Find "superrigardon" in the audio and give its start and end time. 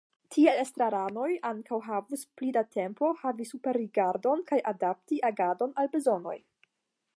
3.51-4.43